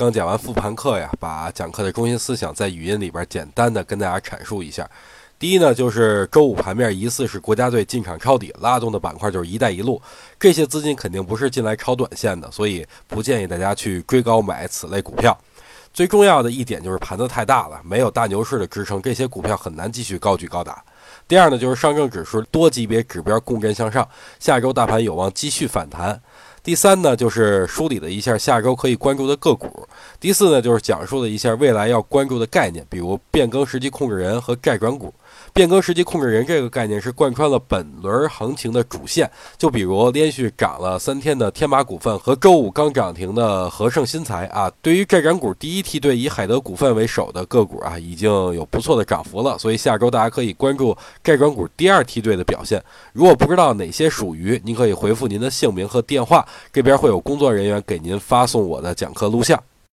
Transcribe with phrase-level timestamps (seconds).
[0.00, 4.88] 刚讲完复盘课呀，把讲课的中心思想在语音里边简单的跟大家阐述一下。
[5.38, 10.00] 第一呢，就是周五盘面疑似是国家队进场抄底，拉动的板块就是“一带一路”，
[10.40, 15.38] 这些资金肯定不是进来抄短线的，所以不建议大家去追高买此类股票。
[15.92, 20.82] 最重要的一点就是盘子太大了，没有大牛市的支撑，这些股票很难继续高举高打。
[21.28, 24.08] 第二呢，就是上证指数多级别指标共振向上，
[24.38, 26.18] 下周大盘有望继续反弹。
[26.70, 29.88] 第三呢，就是梳理了一下下周可以关注的个股。
[30.20, 35.12] 第四呢，就是讲述了一下未来要关注的概念，比如变更实际控制人和债转股。
[35.52, 39.28] 变更实际控制人这个概念是贯穿了本轮行情的主线，
[39.58, 44.70] 就比如连续涨了三天的天马股份和周五刚涨停的和盛新材啊。
[44.80, 52.80] 对于债转股第一梯队以海德股份为首的个股啊，已经有不错的涨幅了，所以下周大家可以关注债转股第二梯队的表现。
[53.12, 56.46] 如果不知道哪些属于，您可以回复您的姓名和电话。
[56.72, 59.60] 这边会有工作人员给您发送我的讲课录像。